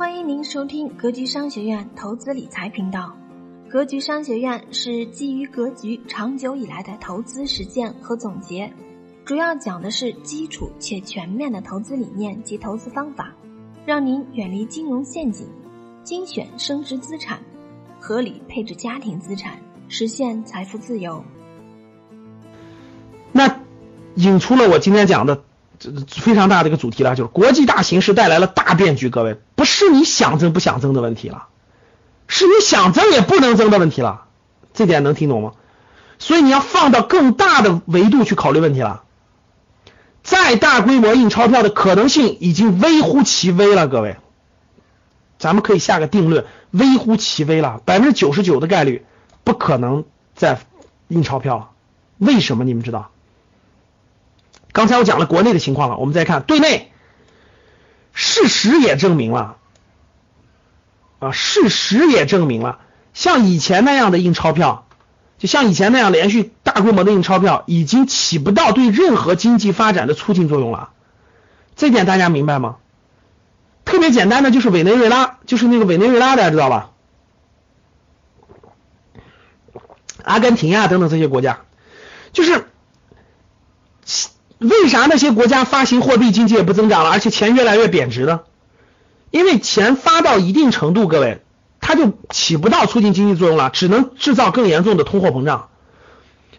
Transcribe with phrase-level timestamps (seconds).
[0.00, 3.14] 欢迎您收听格局商学院投资理财频道。
[3.68, 8.72] 格局商学院是基于格局长久以来的投资实践和总结，
[9.26, 13.34] 主要讲的是基础且全面的投资理念及投资方法，
[13.84, 15.46] 让您远离金融陷阱，
[16.02, 17.38] 精选升值资产，
[18.00, 19.60] 合理配置家庭资产，
[19.90, 21.22] 实现财富自由。
[23.32, 23.60] 那
[24.14, 25.44] 引出了我今天讲的
[25.80, 29.08] 这非常大的一个主题了，就是国际大形势带来了大变局。
[29.08, 31.48] 各位，不是你想增不想增的问题了。
[32.28, 34.26] 是你想增也不能增的问题了，
[34.72, 35.54] 这点能听懂吗？
[36.20, 39.02] 所以你要放到更大的维度去考虑问题了。
[40.22, 44.18] 再大规模印钞票的可能性已经微乎其微了，各位，
[45.38, 49.06] 咱们可以下个定论，微乎其微了，百分之九十九的概率
[49.42, 50.04] 不可能
[50.36, 50.60] 再
[51.08, 51.70] 印钞票了。
[52.18, 52.64] 为什么？
[52.64, 53.10] 你们知道？
[54.72, 56.92] 刚才我讲了国内的情况了，我们再看对内，
[58.12, 59.56] 事实也证明了。
[61.18, 62.78] 啊，事实也证明了，
[63.12, 64.86] 像以前那样的印钞票，
[65.38, 70.90] 就像以前那样连续大规模的印钞票，已经起不到对任何经济发展的促进作用了。
[71.76, 72.76] 这点大家明白吗？
[73.84, 76.90] 特别简单的就是委内瑞拉，就是那个委内瑞拉，大家知道吧？
[80.22, 81.60] 阿根廷呀等等这些国家，
[82.32, 82.66] 就是
[84.60, 88.40] 为啥那些国家发行货币经济也不增长了，而且钱越来越贬值呢？
[89.30, 91.42] 因为钱发到一定程度，各位，
[91.80, 95.68] 它就起不到促进经济作用了，只能制造更严重的通货膨胀。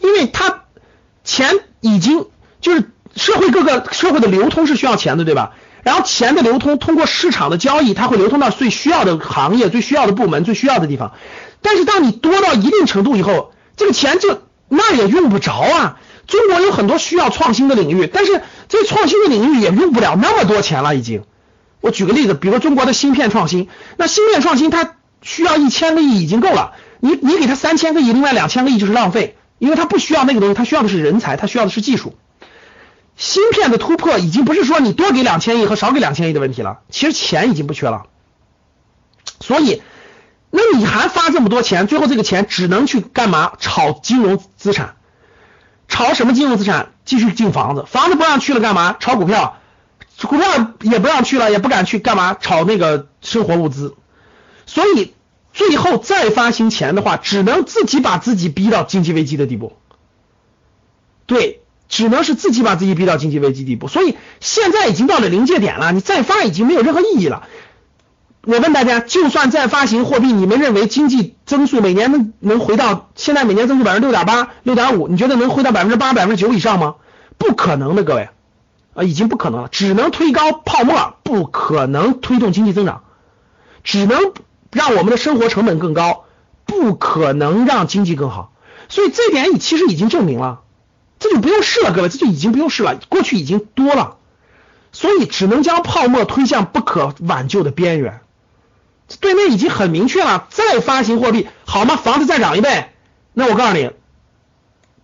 [0.00, 0.64] 因为它
[1.22, 1.50] 钱
[1.80, 2.26] 已经
[2.60, 5.52] 就是社会各个社会的流通是需要钱的，对吧？
[5.84, 11.12] 然后钱的流通通过市场的交易，它会流通到最需要的行业、最需要的部门、最需要的地方。
[11.62, 15.98] 但是当你多到一定程度以后，这个钱就那也用不着啊。
[16.26, 21.24] 中国有很多需要创新的领域，但是这创新的领域也用不了那么多钱了，已经。
[21.80, 32.16] 我举个例子，比如中国的芯片创新，那芯片创新它需要一千个亿已经够了，你你给它三千个亿，另外两千个亿就是浪费，因为它不需要那个东西，它需要的是人才，它需要的是技术。
[33.16, 38.06] 芯片的突破已经不是说你多给两千亿和少给两千亿的问题了，其实钱已经不缺了。
[39.40, 39.82] 所以，
[40.56, 43.54] 那你还发这么多钱，最后这个钱只能去干嘛？
[43.58, 44.94] 炒金融资产，
[45.88, 46.92] 炒什么金融资产？
[47.04, 48.96] 继续进房子，房子不让去了干嘛？
[49.00, 49.58] 炒股票。
[50.22, 53.96] 股票也不让去了，也不敢去干嘛炒那个生活物资，
[54.64, 55.12] 所以
[55.52, 59.72] 最后再发行钱的话，只能自己把自己逼到经济危机的地步。
[61.26, 63.88] 对，只能是自己把自己逼到经济危机地步。
[63.88, 67.48] 所以现在已经到了临界点了，你再发已经没有任何意义了。
[68.46, 75.08] 我问大家，就算再发行货币，你们认为经济增速每年能能回到现在每年增速百分之六点八、六点五？
[75.08, 76.96] 你觉得能回到百分之八、百分之九以上吗？
[77.38, 78.28] 不可能的，各位。
[78.94, 83.02] 啊，已经不可能了，只能推高泡沫，不可能推动经济增长，
[83.82, 84.32] 只能
[84.70, 86.26] 让我们的生活成本更高，
[86.64, 88.52] 不可能让经济更好。
[88.88, 90.60] 所以这点已其实已经证明了，
[91.18, 94.18] 这就不用试了，各位，这就已经不用试了，过去已经多了，
[94.92, 98.20] 所以只能将泡沫推向不可挽救的边缘。
[99.20, 101.96] 对面已经很明确了，再发行货币好吗？
[101.96, 102.90] 房子再涨一倍，
[103.32, 103.90] 那我告诉你，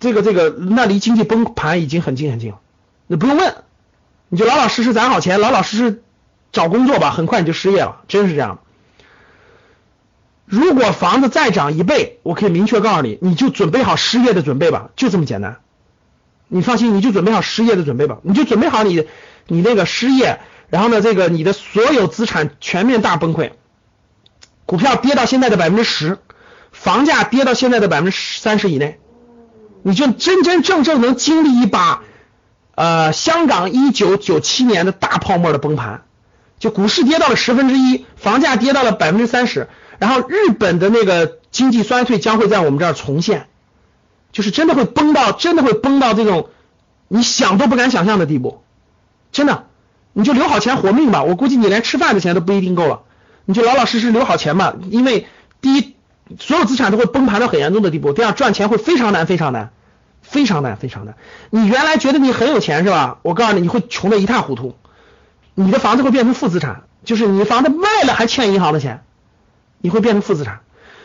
[0.00, 2.58] 这个这个，那离经济崩盘已经很近很近了，
[3.06, 3.56] 你不用问。
[4.28, 6.02] 你就老老实实攒好钱，老老实实
[6.50, 8.58] 找工作吧，很快你就失业了，真是这样。
[10.44, 15.58] 如果房子再涨一倍，我可以明确告诉你，你就准备好失业的准备吧，就这么简单。
[16.48, 19.06] 你放心，你就准备好失业的准备吧，你就准备好你
[19.46, 23.52] 你那个失业，然后呢，这个你的所有资产全面大崩溃，
[24.66, 26.18] 股票跌到现在的百分之十，
[26.70, 28.98] 房价跌到现在的百分之三十以内，
[29.82, 32.02] 你就真真正正能经历一把。
[32.78, 36.02] 呃，香港一九九七年的大泡沫的崩盘，
[36.58, 43.46] 就股市跌到了十分之一，房价跌到了百分之三十，然后日本的那个经济衰退将会在我们这儿重现，
[44.30, 46.50] 就是真的会崩到，真的会崩到这种
[47.08, 48.62] 你想都不敢想象的地步，
[49.32, 49.64] 真的，
[50.12, 53.04] 你就留好钱活命吧，我估计你连吃饭的钱都不一定够了，
[53.46, 55.26] 你就老老实实留好钱吧，因为
[55.62, 55.94] 第一，
[56.38, 59.70] 所有资产都会崩盘到很严重的地步，第二，赚钱会非常难，非常难。
[60.22, 61.14] 非常难，非常难。
[61.50, 63.18] 你原来觉得你很有钱是吧？
[63.22, 64.74] 我告诉你，你会穷的一塌糊涂。
[65.54, 69.04] 你的房子会变成负资产，就是你房子卖了还欠银行的钱，
[69.78, 70.62] 你会变成负资产。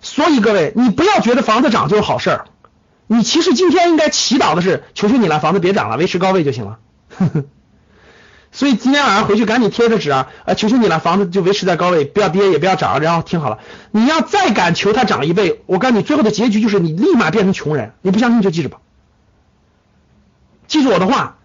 [0.00, 2.46] 所以各位，你不要觉得房子涨就是好事儿。
[3.06, 6.78] 你其实今天应该祈祷的是，求求你了，房子别涨了，维持高位就行了。
[8.54, 13.00] 所以今天晚上回去赶紧贴个纸啊，啊，求求你了，房子就维持在高位，不要跌也不要涨。
[13.00, 13.58] 然后听好了，
[13.90, 17.94] 你要再敢求它涨一倍，我告诉你，最后的结局就是你立马变成穷人。
[18.00, 18.78] 你不相信就记着吧。
[20.68, 21.38] 记住我的话，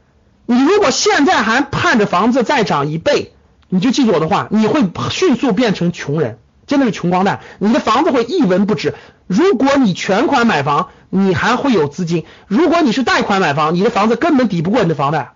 [0.45, 3.33] 你如果现在还盼着房子再涨一倍，
[3.69, 7.39] 你就记住我的话，你会迅速变成穷人，真的是穷光蛋。
[7.57, 8.93] 你的房子会一文不值。
[9.25, 15.33] 如果你全款买房，你还会有资金；如果你是贷款买房，你的房子根本抵不过你的房贷。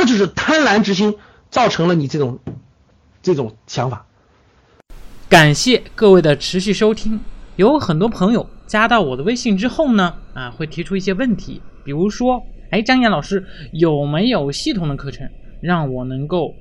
[0.00, 1.14] 这就是贪婪之心
[1.50, 2.38] 造成了你这种
[3.20, 4.06] 这种想法。
[5.28, 7.20] 感谢各位的持续收听。
[7.56, 13.44] 有很多朋友加到我的微信之后呢，啊，会提出一些问题，比如说，哎，张岩老师
[13.74, 15.28] 有没有系统的课程，
[15.60, 16.54] 让我能够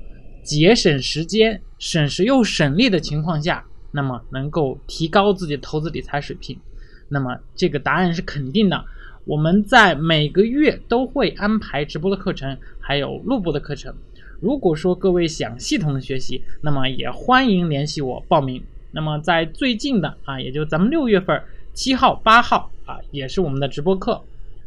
[0.43, 6.59] 节省时间、省时又省力的情况下，那么能够提高自己的投资理财水平？
[7.07, 8.83] 那么这个答案是肯定的。
[9.25, 13.93] 我们在每个月都会安排直播的课程，还有录播的课程。
[14.39, 18.63] 如果说各位想系统的学习，那么也欢迎联系我报名。
[18.91, 21.39] 那么在最近的啊，也就咱们六月份
[21.73, 24.21] 七号、八号啊，也是我们的直播课。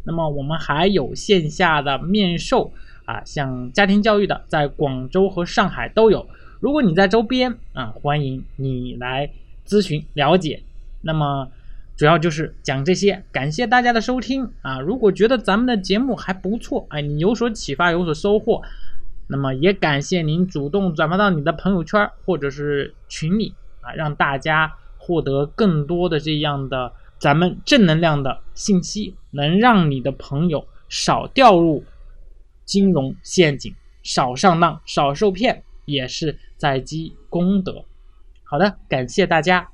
[0.05, 2.73] 那么我们还有线下的面授
[3.05, 6.25] 啊，像家庭教育的，在广州和上海都有。
[6.61, 9.29] 如果你在周边啊，欢迎你来
[9.67, 10.63] 咨询了解。
[11.01, 11.49] 那么
[11.97, 14.81] 主要就是讲这些，感谢大家的收听啊！
[14.81, 18.63] 如果觉得咱们的节目还不错，哎，你有所启发，有所收获，
[19.29, 23.55] 那么也感谢您主动转发到你的朋友圈或者是群里。
[23.83, 31.85] 啊，让大家获得更多的这样的咱们正能量的信息，能让你的朋友少掉入
[32.65, 33.75] 金融陷阱，
[34.05, 37.85] 少上当，少受骗，也是在积功德。
[38.45, 39.72] 好的，感谢大家。